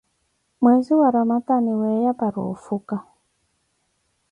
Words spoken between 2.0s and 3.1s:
para ofuka.